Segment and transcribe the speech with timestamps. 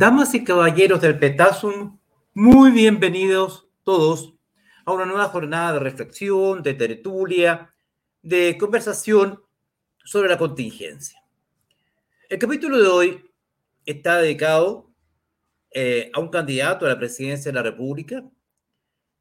[0.00, 1.98] Damas y caballeros del Petasum,
[2.32, 4.32] muy bienvenidos todos
[4.86, 7.70] a una nueva jornada de reflexión, de tertulia,
[8.22, 9.42] de conversación
[10.02, 11.22] sobre la contingencia.
[12.30, 13.30] El capítulo de hoy
[13.84, 14.90] está dedicado
[15.70, 18.24] eh, a un candidato a la presidencia de la República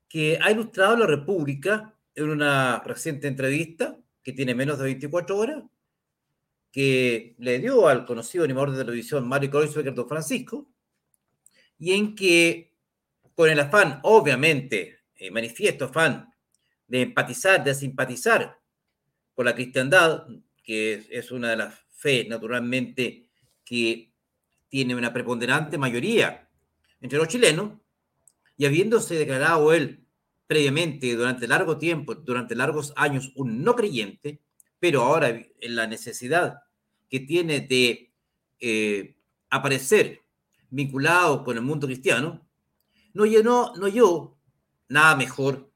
[0.07, 5.63] que ha ilustrado la República en una reciente entrevista que tiene menos de 24 horas
[6.71, 10.67] que le dio al conocido animador de televisión Mario Kreuzberger Don Francisco,
[11.79, 12.73] y en que,
[13.33, 16.33] con el afán, obviamente, eh, manifiesto afán
[16.87, 18.59] de empatizar, de simpatizar
[19.33, 20.27] con la cristiandad,
[20.63, 23.29] que es, una de las fe, naturalmente,
[23.63, 24.11] que
[24.67, 26.47] tiene una preponderante mayoría
[27.01, 27.79] entre los chilenos,
[28.57, 30.05] y habiéndose declarado él
[30.45, 34.41] previamente, durante largo tiempo, durante largos años, un no creyente,
[34.79, 36.63] pero ahora en la necesidad
[37.07, 38.11] que tiene de
[38.59, 39.15] eh,
[39.49, 40.21] aparecer
[40.69, 42.47] vinculado con el mundo cristiano,
[43.13, 44.37] no, llenó, no yo
[44.87, 45.71] nada mejor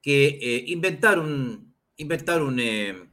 [0.00, 3.10] que eh, inventar un, inventar un, eh,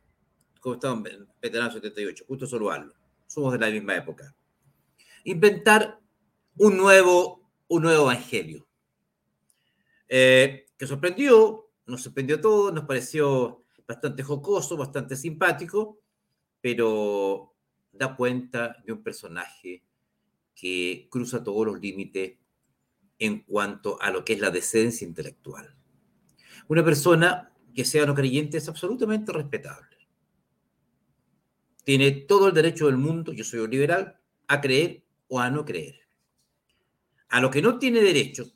[0.59, 0.95] ¿cómo está
[1.41, 2.25] veterano 78?
[2.27, 2.93] Justo saludarlo,
[3.27, 4.35] somos de la misma época.
[5.23, 5.99] Inventar
[6.57, 8.67] un nuevo, un nuevo evangelio.
[10.07, 15.99] que sorprendió, nos sorprendió todo, nos pareció bastante jocoso, bastante simpático,
[16.61, 17.55] pero
[17.91, 19.83] da cuenta de un personaje
[20.59, 22.37] que cruza todos los límites
[23.17, 25.75] en cuanto a lo que es la decencia intelectual.
[26.67, 29.97] Una persona que sea no creyente es absolutamente respetable.
[31.83, 35.65] Tiene todo el derecho del mundo, yo soy un liberal, a creer o a no
[35.65, 36.01] creer.
[37.29, 38.51] A lo que no tiene derecho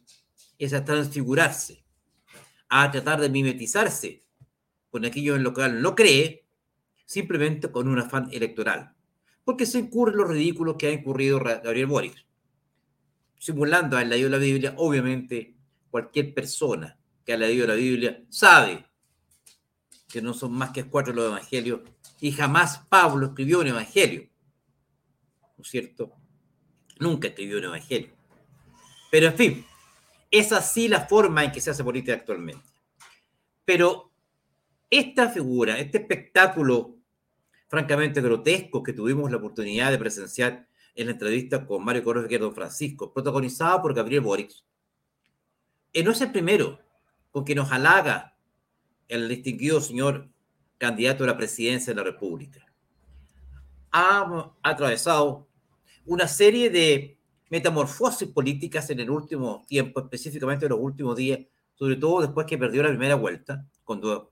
[0.57, 1.83] es a transfigurarse,
[2.69, 4.25] a tratar de mimetizarse
[4.89, 6.45] con aquello en lo cual no cree,
[7.05, 8.95] simplemente con un afán electoral.
[9.43, 12.25] Porque se incurre los ridículos que ha incurrido Gabriel Boric.
[13.37, 15.55] Simulando haber leído la Biblia, obviamente
[15.89, 18.85] cualquier persona que ha leído la Biblia sabe
[20.09, 21.81] que no son más que cuatro los evangelios
[22.19, 24.29] y jamás Pablo escribió un evangelio.
[25.57, 26.13] ¿No es cierto?
[26.99, 28.13] Nunca escribió un evangelio.
[29.11, 29.65] Pero en fin,
[30.31, 32.65] es así la forma en que se hace política actualmente.
[33.65, 34.11] Pero
[34.89, 36.97] esta figura, este espectáculo
[37.73, 42.51] francamente grotesco que tuvimos la oportunidad de presenciar en la entrevista con Mario Correa y
[42.53, 44.51] Francisco, protagonizada por Gabriel Boric,
[45.91, 46.79] eh, no es el primero
[47.31, 48.37] con que nos halaga
[49.07, 50.29] el distinguido señor
[50.77, 52.63] candidato a la presidencia de la República.
[53.91, 55.47] Ha atravesado
[56.05, 57.17] una serie de
[57.49, 61.39] metamorfosis políticas en el último tiempo, específicamente en los últimos días,
[61.73, 64.31] sobre todo después que perdió la primera vuelta, cuando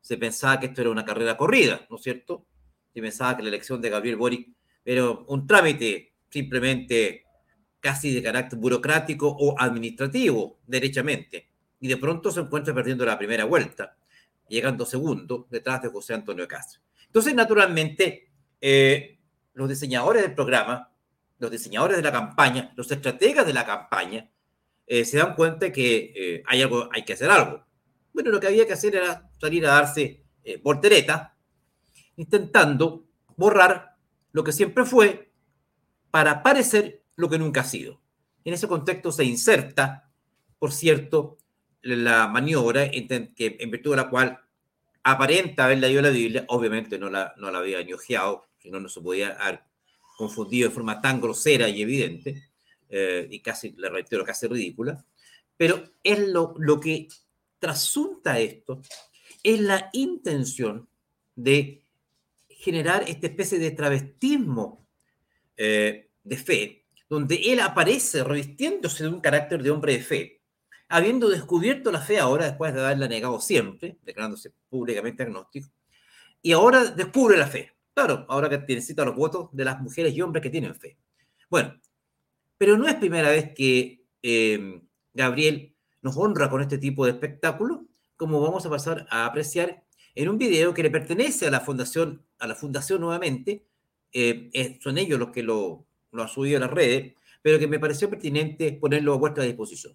[0.00, 2.46] se pensaba que esto era una carrera corrida, ¿no es cierto?
[2.96, 4.48] Se pensaba que la elección de Gabriel Boric
[4.82, 7.26] era un trámite simplemente
[7.78, 11.50] casi de carácter burocrático o administrativo, derechamente.
[11.78, 13.98] Y de pronto se encuentra perdiendo la primera vuelta,
[14.48, 16.80] llegando segundo detrás de José Antonio Castro.
[17.04, 18.30] Entonces, naturalmente,
[18.62, 19.18] eh,
[19.52, 20.90] los diseñadores del programa,
[21.38, 24.30] los diseñadores de la campaña, los estrategas de la campaña,
[24.86, 27.62] eh, se dan cuenta que eh, hay, algo, hay que hacer algo.
[28.14, 31.35] Bueno, lo que había que hacer era salir a darse eh, voltereta,
[32.16, 33.04] intentando
[33.36, 33.96] borrar
[34.32, 35.30] lo que siempre fue
[36.10, 38.00] para parecer lo que nunca ha sido.
[38.44, 40.10] En ese contexto se inserta,
[40.58, 41.38] por cierto,
[41.82, 44.40] la maniobra en, que, virtud de la cual
[45.02, 49.30] aparenta haber leído la Biblia, obviamente no la, había ñojeado, si no, no se podía
[49.34, 49.62] haber
[50.16, 52.50] confundido de forma tan grosera y evidente,
[52.88, 55.04] eh, y casi, le reitero, casi ridícula,
[55.56, 57.08] pero es lo, lo que
[57.58, 58.80] trasunta esto
[59.42, 60.88] es la intención
[61.34, 61.85] de
[62.66, 64.84] generar esta especie de travestismo
[65.56, 70.42] eh, de fe, donde él aparece revistiéndose de un carácter de hombre de fe,
[70.88, 75.68] habiendo descubierto la fe ahora, después de haberla negado siempre, declarándose públicamente agnóstico,
[76.42, 77.72] y ahora descubre la fe.
[77.94, 80.98] Claro, ahora que necesita los votos de las mujeres y hombres que tienen fe.
[81.48, 81.80] Bueno,
[82.58, 84.82] pero no es primera vez que eh,
[85.14, 85.72] Gabriel
[86.02, 87.86] nos honra con este tipo de espectáculo,
[88.16, 89.84] como vamos a pasar a apreciar
[90.16, 93.66] en un video que le pertenece a la fundación, a la fundación nuevamente,
[94.12, 97.78] eh, son ellos los que lo, lo han subido a las redes, pero que me
[97.78, 99.94] pareció pertinente ponerlo a vuestra disposición.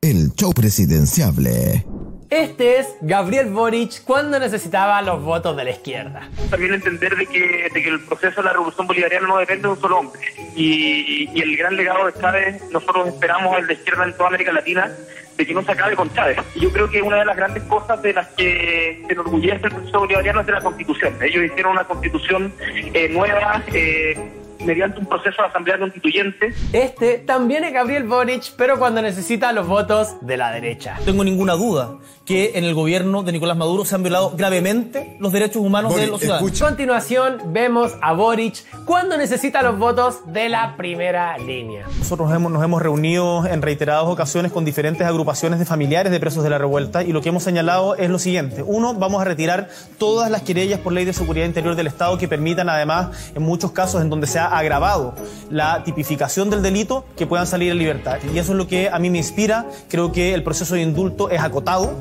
[0.00, 1.84] El show presidenciable.
[2.32, 6.30] Este es Gabriel Boric cuando necesitaba los votos de la izquierda.
[6.48, 9.74] También entender de que, de que el proceso de la revolución bolivariana no depende de
[9.74, 10.22] un solo hombre.
[10.56, 14.50] Y, y el gran legado de Chávez, nosotros esperamos el de izquierda en toda América
[14.50, 14.90] Latina,
[15.36, 16.38] de que no se acabe con Chávez.
[16.54, 19.72] Y yo creo que una de las grandes cosas de las que se enorgullece el
[19.74, 21.14] proceso bolivariano es de la constitución.
[21.20, 22.54] Ellos hicieron una constitución
[22.94, 24.16] eh, nueva, eh,
[24.64, 26.54] mediante un proceso de asamblea constituyente.
[26.72, 30.96] Este también es Gabriel Boric, pero cuando necesita los votos de la derecha.
[31.00, 35.16] No tengo ninguna duda que en el gobierno de Nicolás Maduro se han violado gravemente
[35.18, 36.60] los derechos humanos de los ciudadanos.
[36.60, 41.86] A continuación vemos a Boric cuando necesita los votos de la primera línea.
[41.98, 46.44] Nosotros hemos, nos hemos reunido en reiteradas ocasiones con diferentes agrupaciones de familiares de presos
[46.44, 48.62] de la revuelta y lo que hemos señalado es lo siguiente.
[48.62, 52.28] Uno, vamos a retirar todas las querellas por ley de seguridad interior del Estado que
[52.28, 55.14] permitan además en muchos casos en donde se ha agravado
[55.50, 58.18] la tipificación del delito que puedan salir en libertad.
[58.32, 59.66] Y eso es lo que a mí me inspira.
[59.88, 61.94] Creo que el proceso de indulto es acotado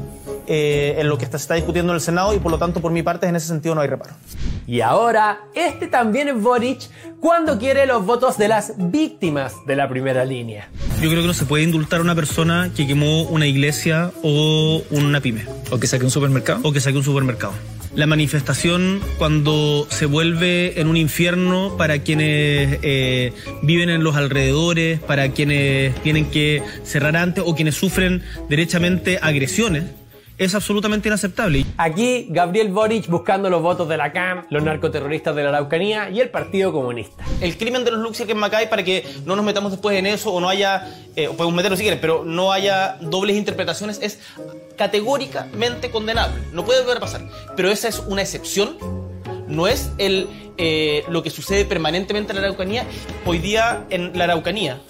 [0.54, 2.92] eh, en lo que se está discutiendo en el Senado y por lo tanto por
[2.92, 4.16] mi parte en ese sentido no hay reparo.
[4.68, 6.90] Y ahora, este también es Boric
[7.22, 10.68] cuando quiere los votos de las víctimas de la primera línea.
[11.02, 14.84] Yo creo que no se puede indultar a una persona que quemó una iglesia o
[14.92, 15.46] una pyme.
[15.72, 16.60] O que saque un supermercado.
[16.64, 17.54] O que saque un supermercado.
[17.96, 23.32] La manifestación cuando se vuelve en un infierno para quienes eh,
[23.62, 30.01] viven en los alrededores, para quienes tienen que cerrar antes o quienes sufren derechamente agresiones
[30.42, 31.68] es absolutamente inaceptable.
[31.78, 36.20] Aquí Gabriel Boric buscando los votos de la CAM, los narcoterroristas de la Araucanía y
[36.20, 37.24] el Partido Comunista.
[37.42, 40.08] El crimen de los Luxia que en Macay para que no nos metamos después en
[40.08, 44.18] eso o no haya, eh, podemos meterlo si quieren, pero no haya dobles interpretaciones es
[44.78, 46.42] categóricamente condenable.
[46.54, 47.22] No puede volver a pasar.
[47.56, 48.78] Pero esa es una excepción,
[49.48, 50.28] no es el,
[50.58, 52.88] eh, lo que sucede permanentemente en la Araucanía.
[53.28, 54.82] Hoy día en la Araucanía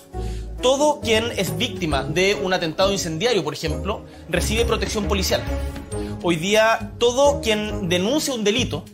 [0.62, 5.42] todo quien es víctima de un atentado incendiario, por ejemplo, recibe protección policial.
[6.24, 8.86] Hoy día, todo quien denuncia un delito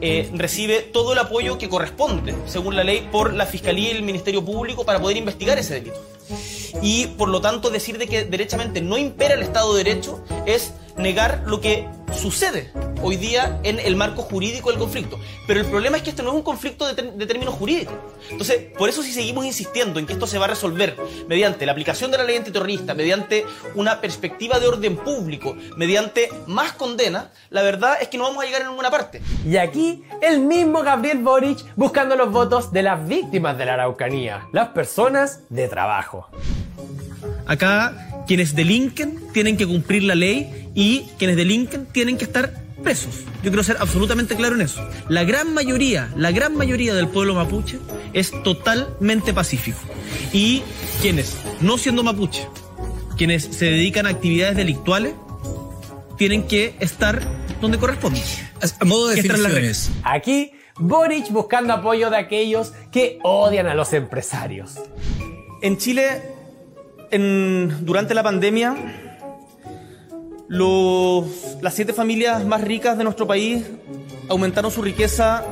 [0.00, 4.02] eh, recibe todo el apoyo que corresponde, según la ley, por la Fiscalía y el
[4.02, 6.00] Ministerio Público para poder investigar ese delito.
[6.82, 10.72] Y por lo tanto, decir de que derechamente no impera el Estado de Derecho es
[10.96, 12.70] negar lo que sucede
[13.02, 15.18] hoy día en el marco jurídico del conflicto.
[15.46, 17.94] Pero el problema es que esto no es un conflicto de, de, términos jurídicos.
[18.30, 20.96] Entonces, por eso si seguimos insistiendo en que esto se va a resolver
[21.26, 23.44] mediante la aplicación de la ley antiterrorista, mediante
[23.74, 28.46] una perspectiva de orden público, mediante más condena, la verdad es que no vamos a
[28.46, 29.20] llegar a ninguna parte.
[29.44, 34.46] Y aquí el mismo Gabriel Boric buscando los votos de las víctimas de la Araucanía,
[34.52, 36.28] las personas de trabajo.
[37.46, 43.20] Acá quienes delinquen tienen que cumplir la ley y quienes delinquen tienen que estar presos.
[43.42, 44.86] Yo quiero ser absolutamente claro en eso.
[45.08, 47.78] La gran mayoría, la gran mayoría del pueblo mapuche
[48.12, 49.78] es totalmente pacífico.
[50.32, 50.62] Y
[51.00, 52.46] quienes, no siendo mapuche,
[53.16, 55.14] quienes se dedican a actividades delictuales,
[56.18, 57.20] tienen que estar
[57.60, 58.20] donde corresponde.
[58.80, 59.90] A modo de definiciones.
[60.02, 64.74] Aquí, Boric buscando apoyo de aquellos que odian a los empresarios.
[65.62, 66.22] En Chile,
[67.12, 68.74] en, durante la pandemia,
[70.48, 71.24] los,
[71.60, 73.64] las siete familias más ricas de nuestro país
[74.28, 75.44] aumentaron su riqueza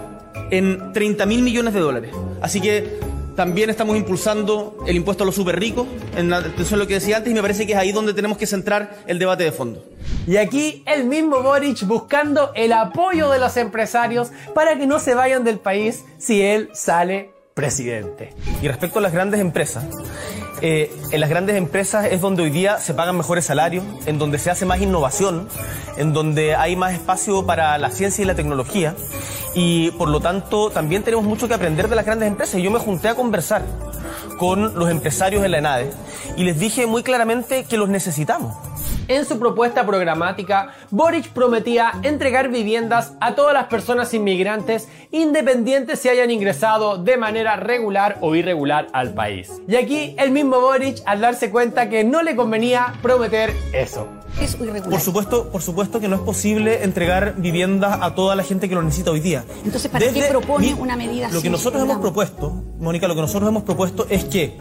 [0.50, 2.10] en 30 mil millones de dólares.
[2.40, 2.98] Así que
[3.36, 5.86] también estamos impulsando el impuesto a los super ricos,
[6.16, 8.36] en atención a lo que decía antes, y me parece que es ahí donde tenemos
[8.36, 9.84] que centrar el debate de fondo.
[10.26, 15.14] Y aquí el mismo Boric buscando el apoyo de los empresarios para que no se
[15.14, 18.35] vayan del país si él sale presidente.
[18.62, 19.85] Y respecto a las grandes empresas,
[20.62, 24.38] eh, en las grandes empresas es donde hoy día se pagan mejores salarios, en donde
[24.38, 25.49] se hace más innovación,
[25.97, 28.95] en donde hay más espacio para la ciencia y la tecnología.
[29.55, 32.61] Y por lo tanto también tenemos mucho que aprender de las grandes empresas.
[32.61, 33.62] Yo me junté a conversar
[34.38, 35.90] con los empresarios en la ENADE
[36.37, 38.55] y les dije muy claramente que los necesitamos.
[39.11, 46.09] En su propuesta programática, Boric prometía entregar viviendas a todas las personas inmigrantes independientes si
[46.09, 49.50] hayan ingresado de manera regular o irregular al país.
[49.67, 54.07] Y aquí el mismo Boric al darse cuenta que no le convenía prometer eso.
[54.40, 54.88] Es irregular.
[54.90, 58.76] Por supuesto, por supuesto que no es posible entregar viviendas a toda la gente que
[58.76, 59.45] lo necesita hoy día.
[59.64, 61.35] Entonces, ¿para qué propone una medida así?
[61.35, 64.57] Lo que nosotros hemos propuesto, Mónica, lo que nosotros hemos propuesto es que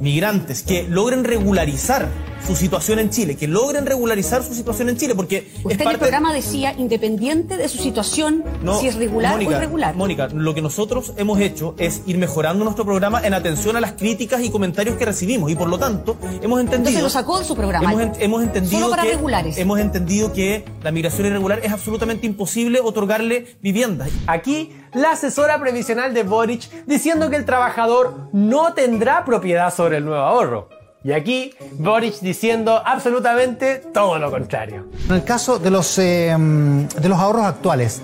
[0.00, 2.08] migrantes que logren regularizar
[2.46, 5.98] su situación en Chile, que logren regularizar su situación en Chile, porque Usted en el
[5.98, 8.44] programa decía independiente de su situación,
[8.80, 9.94] si es regular Mónica, o irregular.
[9.94, 13.92] Mónica, lo que nosotros hemos hecho es ir mejorando nuestro programa en atención a las
[13.92, 16.74] críticas y comentarios que recibimos y por lo tanto hemos entendido.
[16.90, 17.90] Entonces lo sacó de su programa.
[17.92, 19.56] Hemos, hemos entendido Solo para que regulares.
[19.56, 24.10] hemos entendido que la migración irregular es absolutamente imposible otorgarle viviendas.
[24.26, 30.04] Aquí la asesora previsional de Boric diciendo que el trabajador no tendrá propiedad sobre el
[30.04, 30.68] nuevo ahorro.
[31.02, 34.86] Y aquí Boric diciendo absolutamente todo lo contrario.
[35.08, 38.00] En el caso de los, eh, de los ahorros actuales,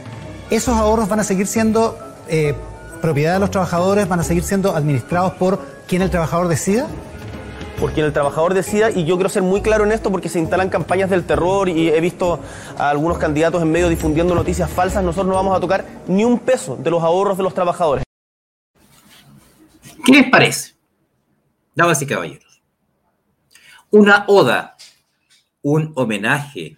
[0.50, 1.96] ¿esos ahorros van a seguir siendo
[2.28, 2.54] eh,
[3.00, 6.88] propiedad de los trabajadores, van a seguir siendo administrados por quien el trabajador decida?
[7.80, 10.38] Por quien el trabajador decida, y yo quiero ser muy claro en esto porque se
[10.38, 12.38] instalan campañas del terror y he visto
[12.76, 16.38] a algunos candidatos en medio difundiendo noticias falsas, nosotros no vamos a tocar ni un
[16.38, 18.04] peso de los ahorros de los trabajadores.
[20.04, 20.74] ¿Qué les parece?
[21.74, 22.62] Damas y caballeros.
[23.90, 24.76] Una oda,
[25.62, 26.76] un homenaje,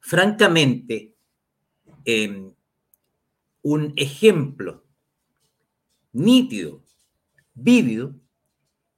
[0.00, 1.14] francamente,
[2.04, 2.50] eh,
[3.62, 4.82] un ejemplo
[6.12, 6.82] nítido,
[7.54, 8.19] vívido,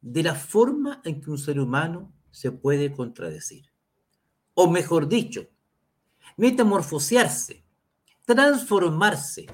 [0.03, 3.73] de la forma en que un ser humano se puede contradecir.
[4.55, 5.49] O mejor dicho,
[6.37, 7.65] metamorfosearse,
[8.27, 9.47] transformarse,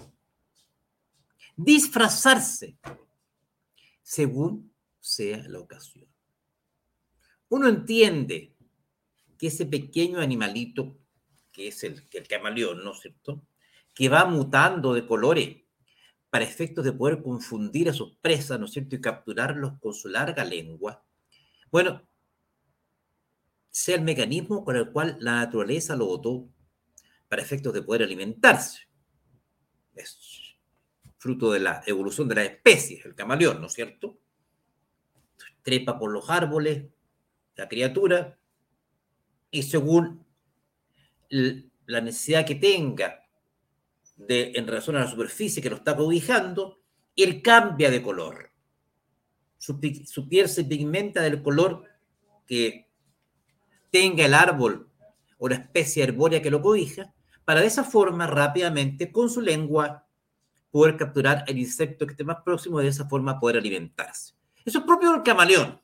[1.55, 2.79] disfrazarse,
[4.03, 6.09] según sea la ocasión.
[7.51, 8.57] Uno entiende
[9.39, 10.99] que ese pequeño animalito,
[11.53, 13.43] que es el, el camaleón, ¿no es cierto?,
[13.95, 15.57] que va mutando de colores
[16.31, 20.09] para efectos de poder confundir a sus presas, ¿no es cierto?, y capturarlos con su
[20.09, 21.05] larga lengua.
[21.71, 22.03] Bueno,
[23.71, 26.49] sea el mecanismo con el cual la naturaleza lo votó
[27.29, 28.89] para efectos de poder alimentarse.
[29.95, 30.57] Es
[31.17, 34.19] fruto de la evolución de las especies, el camaleón, ¿no es cierto?
[35.63, 36.87] Trepa por los árboles,
[37.57, 38.39] la criatura,
[39.51, 40.25] y según
[41.31, 43.28] la necesidad que tenga
[44.19, 46.81] de, en relación a la superficie que lo está cobijando,
[47.17, 48.53] él cambia de color.
[49.57, 51.85] Su, su piel se pigmenta del color
[52.47, 52.89] que
[53.91, 54.91] tenga el árbol
[55.39, 60.07] o la especie arbórea que lo cobija, para de esa forma rápidamente con su lengua
[60.71, 64.35] poder capturar el insecto que esté más próximo y de esa forma poder alimentarse.
[64.65, 65.81] Eso es propio del camaleón.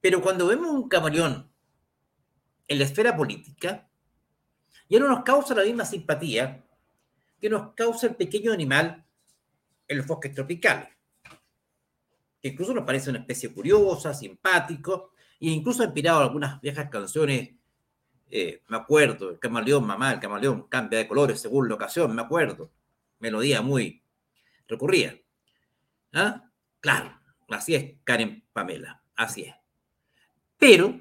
[0.00, 1.48] Pero cuando vemos un camaleón
[2.66, 3.88] en la esfera política,
[4.92, 6.62] ya no nos causa la misma simpatía
[7.40, 9.02] que nos causa el pequeño animal
[9.88, 10.90] en los bosques tropicales.
[12.42, 17.54] Que incluso nos parece una especie curiosa, simpático, e incluso ha inspirado algunas viejas canciones.
[18.30, 22.20] Eh, me acuerdo, el camaleón, mamá, el camaleón cambia de colores según la ocasión, me
[22.20, 22.70] acuerdo.
[23.18, 24.02] Melodía muy
[24.68, 25.14] recurrida.
[26.12, 26.50] ¿Ah?
[26.80, 27.18] Claro,
[27.48, 29.54] así es Karen Pamela, así es.
[30.58, 31.00] Pero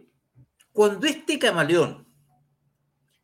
[0.72, 2.08] cuando este camaleón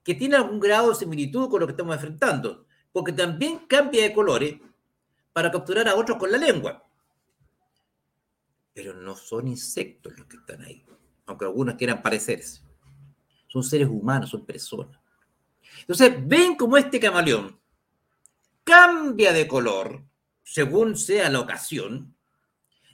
[0.07, 4.13] que tiene algún grado de similitud con lo que estamos enfrentando, porque también cambia de
[4.13, 4.55] colores
[5.33, 6.87] para capturar a otros con la lengua.
[8.73, 10.85] Pero no son insectos los que están ahí,
[11.25, 12.61] aunque algunos quieran parecerse.
[13.47, 14.97] Son seres humanos, son personas.
[15.81, 17.59] Entonces, ven cómo este camaleón
[18.63, 20.05] cambia de color
[20.41, 22.15] según sea la ocasión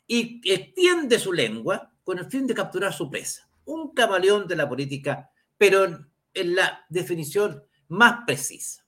[0.08, 3.48] y extiende su lengua con el fin de capturar su presa.
[3.66, 5.30] Un camaleón de la política,
[5.60, 8.86] pero en la definición más precisa.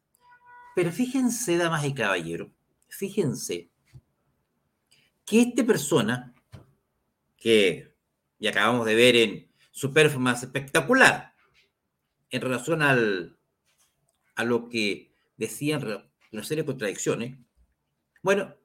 [0.76, 2.50] Pero fíjense, damas y caballeros,
[2.90, 3.70] fíjense
[5.26, 6.34] que esta persona,
[7.38, 7.96] que
[8.40, 11.34] ya acabamos de ver en su performance espectacular,
[12.30, 13.38] en relación al,
[14.36, 17.38] a lo que decían una serie de contradicciones,
[18.22, 18.56] bueno,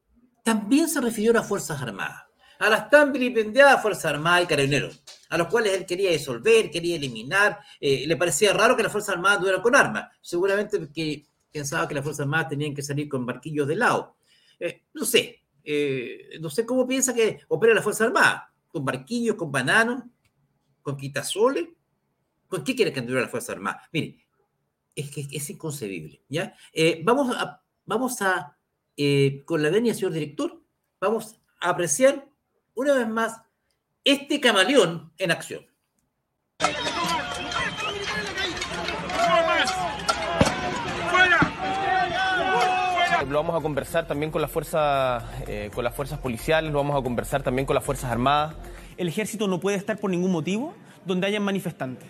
[0.45, 2.30] también se refirió a las Fuerzas Armadas
[2.61, 6.97] a las tan vilipendiadas Fuerzas Armadas y Carabineros, a los cuales él quería disolver, quería
[6.97, 7.59] eliminar.
[7.81, 10.11] Eh, le parecía raro que las Fuerzas Armadas anduvieran con armas.
[10.21, 14.17] Seguramente porque pensaba que las Fuerzas Armadas tenían que salir con barquillos de lado.
[14.59, 18.53] Eh, no sé, eh, no sé cómo piensa que opera la Fuerza Armada.
[18.69, 20.05] ¿Con barquillos, con bananos,
[20.83, 21.67] con quitasoles?
[22.47, 23.89] ¿Con qué quiere que anduviera la Fuerza Armada?
[23.91, 24.27] Mire,
[24.95, 26.55] es que es inconcebible, ¿ya?
[27.05, 28.59] vamos a, vamos a
[29.47, 30.61] con la venia, señor director,
[31.01, 32.30] vamos a apreciar
[32.81, 33.43] una vez más,
[34.05, 35.67] este camaleón en acción.
[43.29, 46.99] Lo vamos a conversar también con las fuerzas, eh, con las fuerzas policiales, lo vamos
[46.99, 48.55] a conversar también con las fuerzas armadas.
[48.97, 52.09] El ejército no puede estar por ningún motivo donde hayan manifestantes.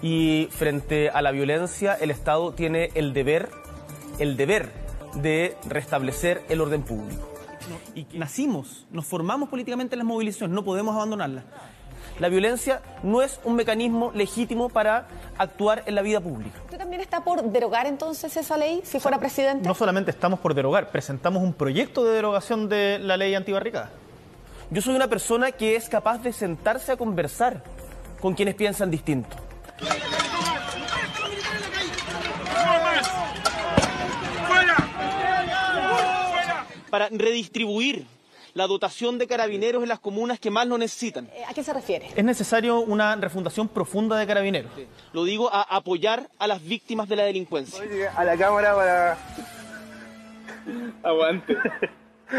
[0.00, 3.50] Y frente a la violencia, el Estado tiene el deber,
[4.18, 4.72] el deber
[5.16, 7.39] de restablecer el orden público
[7.94, 11.44] y nacimos, nos formamos políticamente en las movilizaciones, no podemos abandonarlas.
[12.18, 15.06] La violencia no es un mecanismo legítimo para
[15.38, 16.58] actuar en la vida pública.
[16.64, 19.66] ¿Usted también está por derogar entonces esa ley si fuera presidente?
[19.66, 23.90] No solamente estamos por derogar, presentamos un proyecto de derogación de la ley antibarricada.
[24.70, 27.64] Yo soy una persona que es capaz de sentarse a conversar
[28.20, 29.36] con quienes piensan distinto.
[36.90, 38.06] Para redistribuir
[38.54, 41.26] la dotación de carabineros en las comunas que más lo necesitan.
[41.32, 42.08] Eh, ¿A qué se refiere?
[42.14, 44.72] Es necesario una refundación profunda de carabineros.
[45.12, 47.80] Lo digo a apoyar a las víctimas de la delincuencia.
[48.16, 49.18] a la cámara para...
[51.02, 51.56] Aguante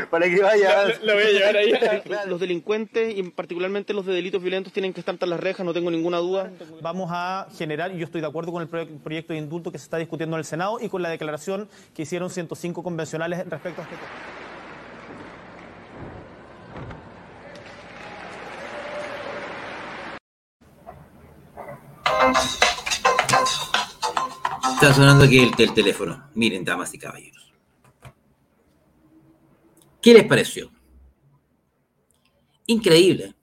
[0.10, 0.86] para que vaya.
[1.03, 1.74] Lo, voy a llevar ahí.
[2.27, 5.74] Los delincuentes, y particularmente los de delitos violentos, tienen que estar tras las rejas, no
[5.74, 6.51] tengo ninguna duda.
[6.81, 9.86] Vamos a generar, y yo estoy de acuerdo con el proyecto de indulto que se
[9.86, 13.83] está discutiendo en el Senado y con la declaración que hicieron 105 convencionales respecto a
[13.83, 14.41] este tema.
[24.74, 26.24] Está sonando aquí el teléfono.
[26.33, 27.50] Miren, damas y caballeros.
[30.01, 30.72] ¿Qué les pareció?
[32.67, 33.36] Increíble.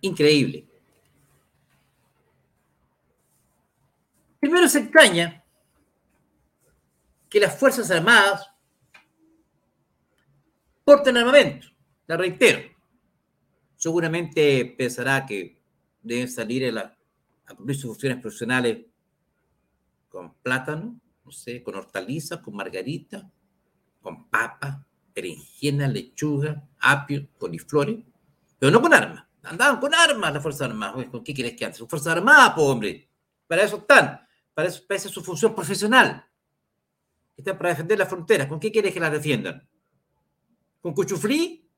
[0.00, 0.66] Increíble.
[4.40, 5.44] Primero se extraña
[7.28, 8.48] que las Fuerzas Armadas
[10.84, 11.68] porten armamento.
[12.06, 12.60] La reitero.
[13.76, 15.62] Seguramente pensará que
[16.02, 16.98] deben salir a, la-
[17.46, 18.84] a cumplir sus funciones profesionales
[20.08, 23.30] con plátano, no sé, con hortalizas, con margarita,
[24.02, 27.98] con papa, berenjena, lechuga, apio, coliflores,
[28.58, 29.24] pero no con armas.
[29.44, 31.06] Andaban con armas las Fuerzas Armadas.
[31.06, 31.78] ¿Con qué quieres que anden?
[31.78, 33.08] Son Fuerzas Armadas, po, hombre.
[33.46, 34.20] Para eso están.
[34.54, 36.24] Para eso, para eso es su función profesional.
[37.36, 38.46] Están para defender las fronteras.
[38.46, 39.66] ¿Con qué quieres que las defiendan?
[40.80, 41.68] ¿Con cuchuflí?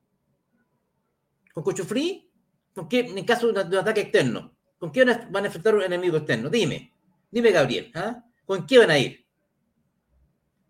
[1.53, 2.29] ¿Con cuchuflí?
[2.73, 4.55] ¿Con qué, en caso de un, ataque externo?
[4.77, 6.49] ¿Con qué van a, enfrentar un enemigo externo?
[6.49, 6.93] Dime.
[7.31, 7.91] Dime, Gabriel.
[7.95, 8.23] ¿ah?
[8.45, 9.25] ¿Con qué van a ir?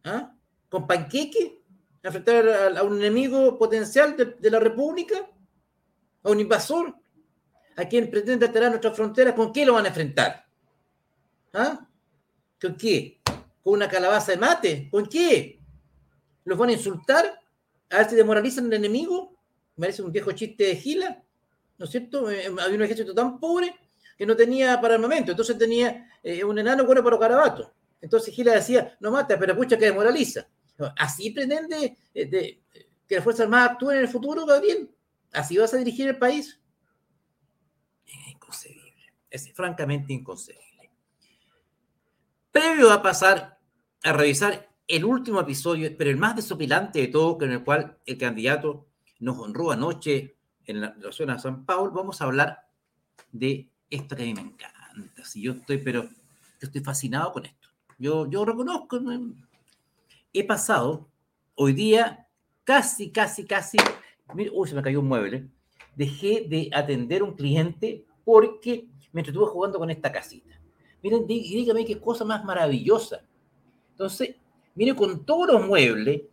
[0.04, 0.35] ¿Ah?
[0.76, 1.62] ¿Con panqueque?
[2.04, 5.16] ¿A enfrentar a, un enemigo potencial de, la República?
[6.22, 6.94] ¿A un invasor?
[7.78, 9.36] ¿A quien pretende alterar nuestras fronteras?
[9.36, 10.46] ¿Con qué lo van a enfrentar?
[11.54, 11.88] ¿Ah?
[12.62, 13.22] ¿Con qué?
[13.64, 14.90] ¿Con una calabaza de mate?
[14.92, 15.62] ¿Con qué?
[16.44, 17.40] ¿Los van a insultar?
[17.92, 19.32] ¿A ver si demoralizan al enemigo?
[19.78, 21.24] Me parece un viejo chiste de Gila,
[21.78, 22.30] ¿no es cierto?
[22.30, 23.74] Eh, había un ejército tan pobre
[24.18, 27.70] que no tenía para armamento, entonces tenía eh, un enano bueno para los garabatos.
[28.02, 30.50] Entonces Gila decía, no mata, pero pucha que demoraliza.
[30.98, 32.62] ¿Así pretende eh,
[33.08, 34.90] que las Fuerzas Armadas actúen en el futuro, Gabriel?
[35.32, 36.60] ¿Así vas a dirigir el país?
[38.06, 40.92] Es inconcebible, es francamente inconcebible.
[42.52, 43.60] Previo a pasar
[44.04, 48.18] a revisar el último episodio, pero el más desopilante de todo, con el cual el
[48.18, 48.88] candidato
[49.20, 52.68] nos honró anoche en la, la zona de San Paulo, vamos a hablar
[53.32, 54.92] de esto que a mí me encanta.
[55.24, 56.08] Si yo estoy, pero
[56.62, 57.70] estoy fascinado con esto.
[57.98, 59.34] Yo, yo reconozco, ¿no?
[60.40, 61.10] He pasado
[61.56, 62.28] hoy día
[62.64, 63.78] casi, casi, casi,
[64.34, 65.48] mira, uy, se me cayó un mueble,
[65.96, 70.60] dejé de atender un cliente porque me entretuve jugando con esta casita.
[71.02, 73.22] Miren, dí- dígame qué cosa más maravillosa.
[73.92, 74.36] Entonces,
[74.74, 76.24] miren con todos los muebles,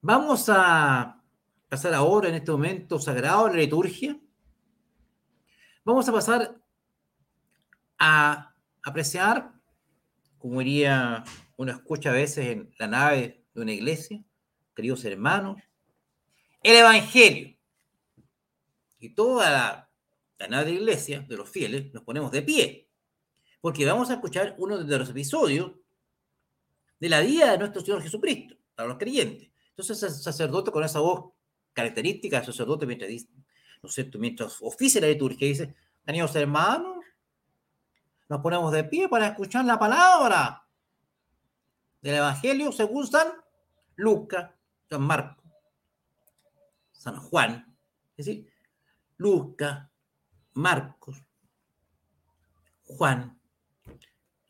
[0.00, 1.22] vamos a
[1.68, 4.18] pasar ahora en este momento sagrado a la liturgia.
[5.84, 6.58] Vamos a pasar
[7.98, 9.52] a apreciar,
[10.38, 11.22] como diría
[11.58, 14.24] uno escucha a veces en la nave de una iglesia,
[14.74, 15.62] queridos hermanos,
[16.62, 17.54] el Evangelio.
[18.98, 19.90] Y toda la,
[20.38, 22.88] la nave de la iglesia, de los fieles, nos ponemos de pie,
[23.60, 25.72] porque vamos a escuchar uno de los episodios
[26.98, 29.50] de la vida de nuestro Señor Jesucristo, para los creyentes.
[29.68, 31.32] Entonces el sacerdote con esa voz
[31.74, 33.28] característica del sacerdote mientras dice,
[33.84, 34.18] ¿no es cierto?
[34.18, 35.74] Mientras oficia la liturgia, dice,
[36.06, 37.04] queridos hermanos,
[38.30, 40.66] nos ponemos de pie para escuchar la palabra
[42.00, 43.28] del Evangelio según San
[43.96, 44.50] Lucas,
[44.88, 45.44] San Marcos,
[46.92, 47.76] San Juan,
[48.16, 48.50] es decir,
[49.18, 49.86] Lucas,
[50.54, 51.22] Marcos,
[52.84, 53.38] Juan,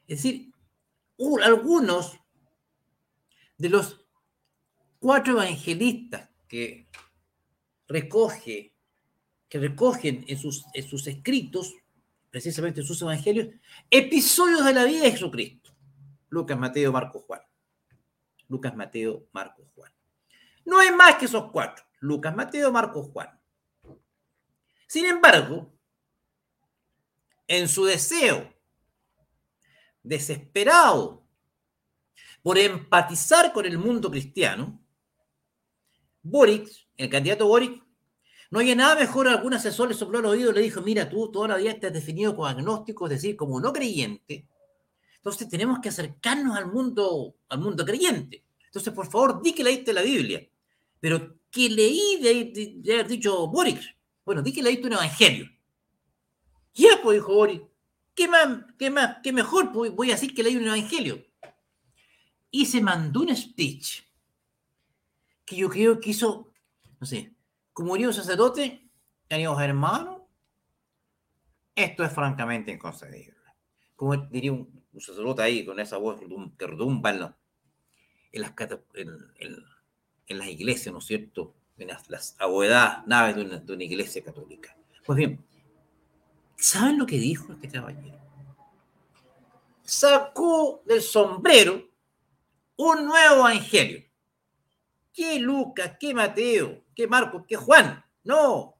[0.07, 0.53] es decir,
[1.43, 2.21] algunos
[3.59, 4.07] de los
[5.01, 6.87] cuatro evangelistas que
[7.89, 8.74] recoge,
[9.55, 11.77] que recogen en sus, en sus escritos,
[12.29, 13.55] precisamente en sus evangelios,
[13.89, 15.71] episodios de la vida de Jesucristo.
[16.29, 17.41] Lucas, Mateo, Marco, Juan.
[18.49, 19.93] Lucas, Mateo, Marco, Juan.
[20.65, 21.85] No hay más que esos cuatro.
[22.01, 23.29] Lucas, Mateo, Marco, Juan.
[24.89, 25.73] Sin embargo,
[27.47, 28.53] en su deseo
[30.03, 31.25] desesperado
[32.43, 34.85] por empatizar con el mundo cristiano,
[36.25, 37.84] Boric, el candidato Boric,
[38.55, 41.29] no había nada mejor, algún asesor le sopló al oído y le dijo, mira, tú
[41.33, 44.47] toda la vida has definido como agnóstico, es decir, como no creyente,
[45.17, 48.45] entonces tenemos que acercarnos al mundo, al mundo creyente.
[48.67, 50.49] Entonces, por favor, di que leíste la Biblia.
[51.01, 53.81] Pero, ¿qué leí de, de haber dicho Boric?
[54.25, 55.51] Bueno, di que leíste un evangelio.
[56.75, 57.65] Ya, pues, dijo Boric.
[58.15, 59.73] ¿Qué más, qué más, qué mejor?
[59.73, 61.27] Pues voy a decir que leí un evangelio.
[62.53, 64.05] Y se mandó un speech
[65.45, 66.53] que yo creo que hizo,
[67.01, 67.35] no sé,
[67.75, 68.89] como diría un sacerdote,
[69.29, 70.23] queridos hermanos,
[71.75, 73.35] esto es francamente inconcebible.
[73.97, 76.21] Como diría un, sacerdote ahí con esa voz
[76.57, 77.35] que redumba en,
[78.31, 78.53] en, las,
[78.95, 79.09] en,
[80.29, 81.57] en, las iglesias, ¿no es cierto?
[81.77, 82.37] En las, las
[83.07, 84.77] naves de una, de una iglesia católica.
[85.05, 85.45] Pues bien,
[86.57, 88.21] ¿saben lo que dijo este caballero?
[89.83, 91.89] Sacó del sombrero
[92.77, 94.05] un nuevo evangelio.
[95.13, 95.97] ¿Qué Lucas?
[95.99, 96.84] ¿Qué Mateo?
[96.95, 97.45] ¿Qué Marcos?
[97.47, 98.05] ¿Qué Juan?
[98.23, 98.77] No.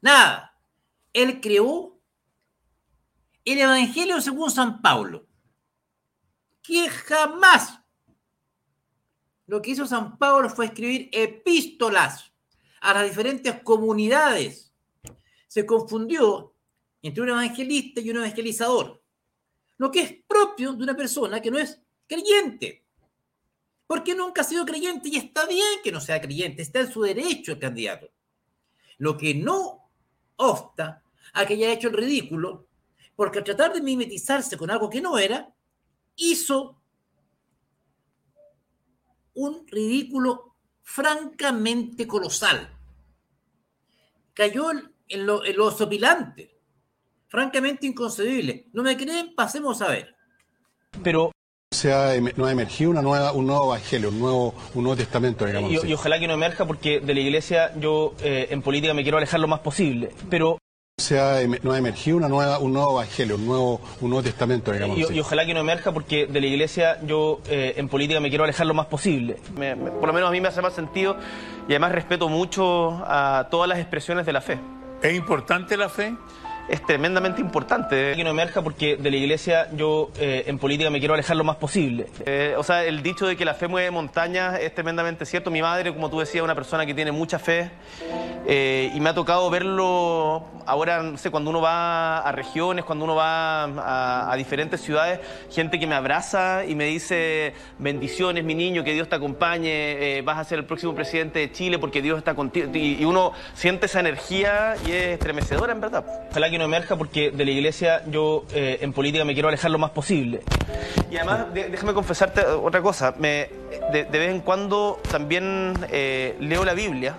[0.00, 0.58] Nada.
[1.12, 2.00] Él creó
[3.44, 5.26] el Evangelio según San Pablo.
[6.62, 7.80] Que jamás
[9.46, 12.32] lo que hizo San Pablo fue escribir epístolas
[12.80, 14.72] a las diferentes comunidades.
[15.48, 16.54] Se confundió
[17.02, 19.02] entre un evangelista y un evangelizador.
[19.78, 22.86] Lo que es propio de una persona que no es creyente.
[23.90, 27.02] Porque nunca ha sido creyente y está bien que no sea creyente, está en su
[27.02, 28.08] derecho el candidato.
[28.98, 29.90] Lo que no
[30.36, 32.68] obsta a que haya hecho el ridículo,
[33.16, 35.52] porque al tratar de mimetizarse con algo que no era,
[36.14, 36.80] hizo
[39.34, 42.72] un ridículo francamente colosal.
[44.34, 44.70] Cayó
[45.08, 46.60] en lo, en lo sopilante,
[47.26, 48.68] francamente inconcebible.
[48.72, 49.34] ¿No me creen?
[49.34, 50.14] Pasemos a ver.
[51.02, 51.32] Pero
[51.72, 55.46] se ha, no ha emergido una nueva, un nuevo evangelio, un nuevo, un nuevo testamento,
[55.46, 55.70] digamos.
[55.70, 59.02] Y, y ojalá que no emerja porque de la iglesia yo eh, en política me
[59.02, 60.10] quiero alejar lo más posible.
[60.28, 60.58] Pero
[60.98, 64.72] se ha, no ha emergido una nueva, un nuevo evangelio, un nuevo, un nuevo testamento,
[64.72, 64.98] digamos.
[64.98, 68.30] Y, y ojalá que no emerja porque de la iglesia yo eh, en política me
[68.30, 69.36] quiero alejar lo más posible.
[69.56, 71.16] Me, me, por lo menos a mí me hace más sentido
[71.68, 74.58] y además respeto mucho a todas las expresiones de la fe.
[75.02, 76.14] ¿Es importante la fe?
[76.70, 81.00] Es tremendamente importante que no emerja porque de la iglesia yo eh, en política me
[81.00, 82.06] quiero alejar lo más posible.
[82.24, 85.50] Eh, o sea, el dicho de que la fe mueve montañas es tremendamente cierto.
[85.50, 87.70] Mi madre, como tú decías, es una persona que tiene mucha fe
[88.46, 93.04] eh, y me ha tocado verlo ahora, no sé, cuando uno va a regiones, cuando
[93.04, 95.18] uno va a, a, diferentes ciudades,
[95.50, 100.38] gente que me abraza y me dice bendiciones, mi niño, que Dios te acompañe, vas
[100.38, 102.70] a ser el próximo presidente de Chile porque Dios está contigo.
[102.72, 106.04] Y, y uno siente esa energía y es estremecedora, en verdad.
[106.30, 109.70] Ojalá que no emerja porque de la iglesia yo eh, en política me quiero alejar
[109.70, 110.42] lo más posible.
[111.10, 113.48] Y además, de, déjame confesarte otra cosa, me,
[113.92, 117.16] de, vez en cuando también eh, leo la Biblia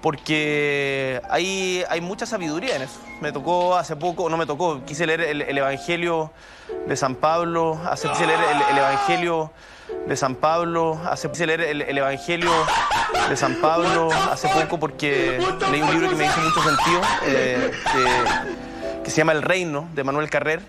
[0.00, 3.00] porque hay, hay mucha sabiduría en eso.
[3.22, 6.30] Me tocó hace poco, no me tocó, quise leer el, el Evangelio
[6.86, 9.50] de San Pablo, hace, quise leer el, el Evangelio
[10.06, 12.50] de San Pablo, hace quise leer el, el, Evangelio
[13.28, 15.38] de San Pablo hace poco porque
[15.70, 19.88] leí un libro que me hizo mucho sentido, eh, que, que, se llama El Reino,
[19.94, 20.60] de Manuel Carrer,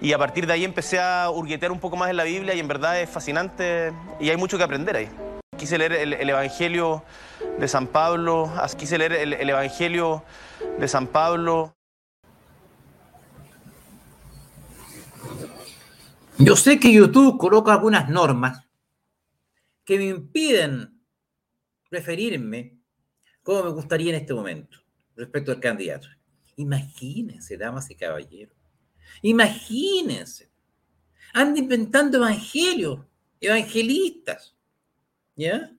[0.00, 2.60] y a partir de ahí empecé a hurguetear un poco más en la Biblia y
[2.60, 5.08] en verdad es fascinante y hay mucho que aprender ahí.
[5.58, 7.02] Quise leer el, el Evangelio
[7.58, 10.22] de San Pablo, quise leer el, el Evangelio
[10.78, 11.74] de San Pablo.
[16.38, 18.65] Yo sé que YouTube coloca algunas normas
[19.86, 21.00] que me impiden
[21.90, 22.76] referirme
[23.42, 24.78] como me gustaría en este momento
[25.14, 26.08] respecto al candidato.
[26.56, 28.56] Imagínense, damas y caballeros.
[29.22, 30.50] Imagínense.
[31.32, 33.06] Anda inventando evangelios,
[33.40, 34.54] evangelistas.
[35.36, 35.72] ¿Ya?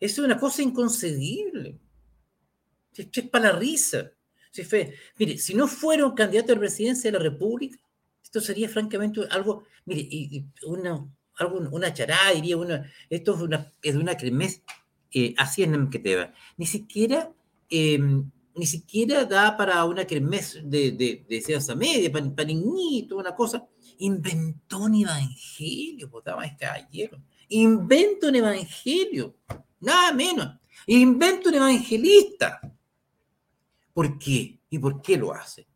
[0.00, 1.78] Es una cosa inconcebible.
[2.92, 4.10] Es para la risa.
[4.50, 7.78] Si fue, mire, si no fuera un candidato a la presidencia de la República,
[8.22, 11.06] esto sería francamente algo, mire, una,
[11.38, 14.62] algo, una charada, diría una, esto es una, es una cremes,
[15.12, 16.32] eh, así es que te va.
[16.56, 17.32] Ni siquiera,
[17.70, 17.98] eh,
[18.54, 23.66] ni siquiera da para una cremes de, de, de media, para, para niñito, una cosa.
[23.98, 27.20] Inventó un evangelio, damas y caballeros.
[27.48, 29.36] Inventa un evangelio,
[29.80, 30.58] nada menos.
[30.86, 32.60] Inventa un evangelista.
[33.92, 34.60] ¿Por qué?
[34.68, 35.66] ¿Y por qué lo hace?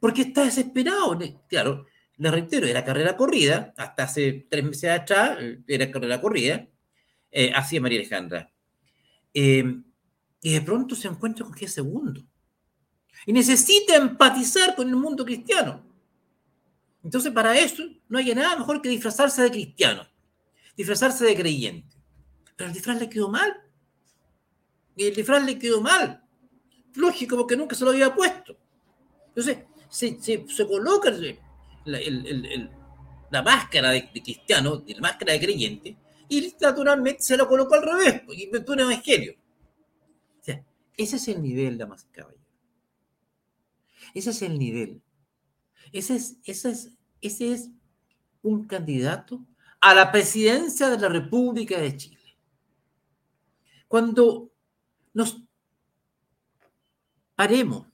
[0.00, 1.18] Porque está desesperado.
[1.48, 1.86] Claro,
[2.18, 6.66] les reitero, era carrera corrida, hasta hace tres meses atrás era carrera corrida,
[7.30, 8.50] eh, hacía María Alejandra.
[9.34, 9.82] Eh,
[10.40, 12.22] y de pronto se encuentra con que es segundo.
[13.26, 15.84] Y necesita empatizar con el mundo cristiano.
[17.02, 20.06] Entonces, para eso no hay nada mejor que disfrazarse de cristiano,
[20.76, 21.96] disfrazarse de creyente.
[22.56, 23.54] Pero el disfraz le quedó mal.
[24.96, 26.22] Y el disfraz le quedó mal.
[26.94, 28.56] Lógico, porque nunca se lo había puesto.
[29.28, 29.58] Entonces,
[29.90, 31.10] se, se, se coloca
[31.86, 35.96] la, máscara de, de, cristiano, la máscara de creyente,
[36.28, 39.34] y naturalmente se lo colocó al revés, y inventó un evangelio.
[40.40, 40.64] O sea,
[40.96, 42.46] ese es el nivel, damas y caballeros.
[44.14, 45.02] Ese es el nivel.
[45.92, 47.70] Ese es, ese es, ese es
[48.42, 49.44] un candidato
[49.80, 52.16] a la presidencia de la República de Chile.
[53.88, 54.50] Cuando
[55.12, 55.42] nos
[57.34, 57.86] paremos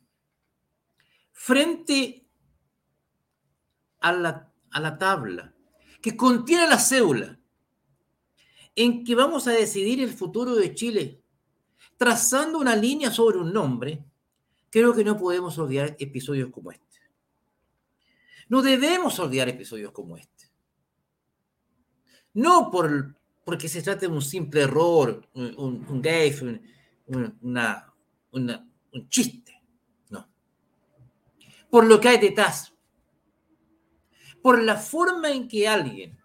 [1.33, 2.22] frente
[4.03, 5.55] a la, a la tabla
[6.01, 7.39] que contiene la cédula
[8.75, 11.23] en que vamos a decidir el futuro de Chile
[11.97, 14.05] trazando una línea sobre un nombre,
[14.71, 16.99] creo que no podemos olvidar episodios como este.
[18.49, 20.51] No debemos olvidar episodios como este.
[22.35, 26.03] No por, porque se trate de un simple error, un, un, un
[28.93, 29.63] un chiste.
[30.11, 30.29] No.
[31.71, 32.75] Por lo que hay detrás.
[34.43, 36.19] Por la forma en que alguien,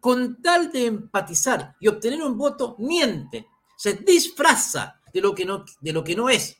[0.00, 5.64] con tal de empatizar y obtener un voto, miente, se disfraza de lo que no,
[5.80, 6.56] de lo que no es,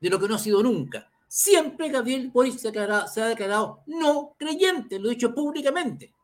[0.00, 1.10] de lo que no ha sido nunca.
[1.26, 6.14] Siempre Gabriel Boric se ha, declarado, no creyente, lo he dicho públicamente.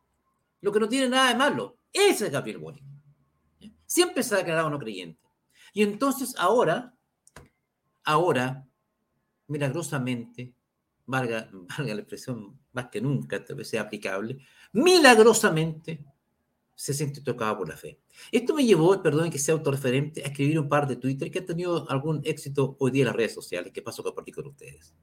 [0.62, 1.76] Lo que no tiene nada de malo.
[1.92, 2.82] Ese es Gabriel Boric.
[3.86, 5.20] Siempre se ha declarado no creyente.
[5.74, 6.94] Y entonces ahora,
[8.04, 8.66] ahora,
[9.48, 10.54] milagrosamente,
[11.06, 14.38] valga, valga la expresión más que nunca, tal vez sea aplicable,
[14.72, 16.04] milagrosamente
[16.74, 18.00] se siente tocado por la fe.
[18.32, 21.46] Esto me llevó, perdón que sea autorreferente, a escribir un par de Twitter que han
[21.46, 24.94] tenido algún éxito hoy día en las redes sociales, que paso a compartir con ustedes.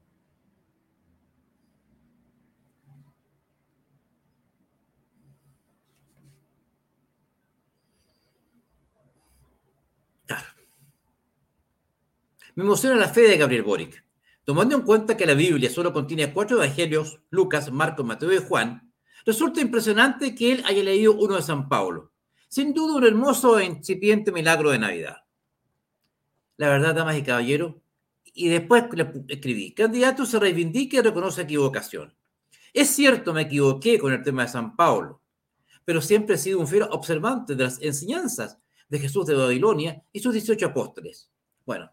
[12.54, 14.04] Me emociona la fe de Gabriel Boric.
[14.44, 18.92] Tomando en cuenta que la Biblia solo contiene cuatro evangelios, Lucas, Marcos, Mateo y Juan,
[19.24, 22.12] Resulta impresionante que él haya leído uno de San Pablo.
[22.48, 25.18] Sin duda un hermoso e incipiente milagro de Navidad.
[26.56, 27.76] La verdad, damas y caballeros,
[28.34, 28.84] y después
[29.28, 32.14] escribí, candidato se reivindica y reconoce equivocación.
[32.72, 35.20] Es cierto, me equivoqué con el tema de San Pablo,
[35.84, 40.20] pero siempre he sido un fiel observante de las enseñanzas de Jesús de Babilonia y
[40.20, 41.30] sus 18 apóstoles.
[41.64, 41.90] Bueno,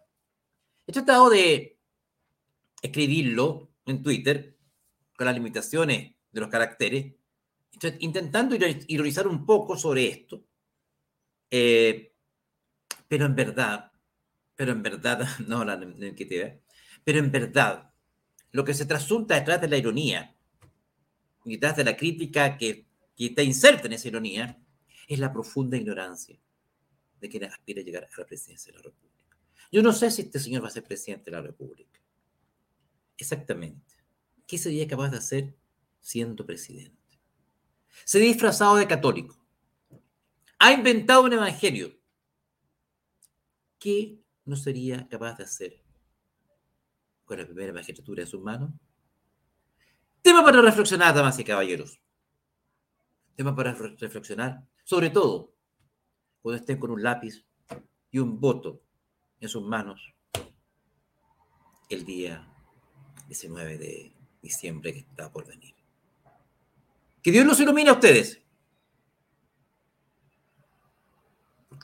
[0.88, 1.79] he tratado de
[2.82, 4.58] escribirlo en Twitter
[5.16, 7.14] con las limitaciones de los caracteres,
[8.00, 8.56] intentando
[8.88, 10.44] ironizar un poco sobre esto,
[11.52, 12.14] eh,
[13.08, 13.92] pero en verdad,
[14.56, 16.60] pero en verdad, no la negatividad,
[17.04, 17.92] pero en verdad,
[18.52, 20.36] lo que se trasunta detrás de la ironía,
[21.44, 24.60] detrás de la crítica que, que está inserta en esa ironía,
[25.08, 26.40] es la profunda ignorancia
[27.20, 29.38] de quien aspira a llegar a la presidencia de la República.
[29.72, 31.99] Yo no sé si este señor va a ser presidente de la República.
[33.20, 33.96] Exactamente.
[34.48, 35.56] ¿Qué sería capaz de hacer
[36.00, 36.98] siendo presidente?
[38.06, 39.38] Se ha disfrazado de católico.
[40.58, 42.00] Ha inventado un evangelio.
[43.78, 45.84] ¿Qué no sería capaz de hacer
[47.26, 48.72] con la primera magistratura en sus manos?
[50.22, 52.00] Tema para reflexionar, damas y caballeros.
[53.36, 55.54] Tema para reflexionar, sobre todo
[56.42, 57.46] cuando estén con un lápiz
[58.12, 58.82] y un voto
[59.42, 60.14] en sus manos
[61.90, 62.49] el día
[63.30, 64.12] 19 de
[64.42, 65.76] diciembre que está por venir.
[67.22, 68.42] Que Dios los ilumine a ustedes.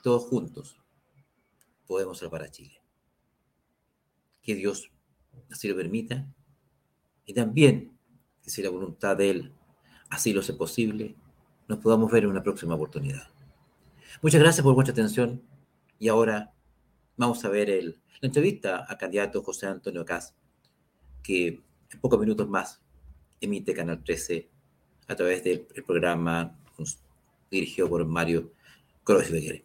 [0.02, 0.78] Todos juntos
[1.88, 2.82] podemos salvar a Chile.
[4.42, 4.92] Que Dios
[5.52, 6.28] así lo permita.
[7.26, 7.96] Y también,
[8.42, 9.54] que si la voluntad de Él
[10.10, 11.16] así lo hace posible,
[11.68, 13.28] nos podamos ver en una próxima oportunidad.
[14.22, 15.44] Muchas gracias por vuestra atención.
[16.00, 16.54] Y ahora
[17.18, 20.36] vamos a ver el, la entrevista a candidato José Antonio Cas,
[21.26, 21.48] que
[21.92, 22.82] en pocos minutos más
[23.42, 24.48] emite Canal 13
[25.08, 26.58] a través del programa
[27.50, 28.52] dirigido por Mario
[29.04, 29.64] Kreuzberger,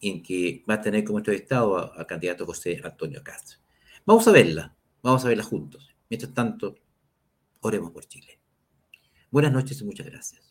[0.00, 3.58] en que va a tener como entrevistado a, a candidato José Antonio Castro.
[4.04, 5.94] Vamos a verla, vamos a verla juntos.
[6.08, 6.76] Mientras tanto,
[7.60, 8.38] oremos por Chile.
[9.30, 10.45] Buenas noches y muchas gracias.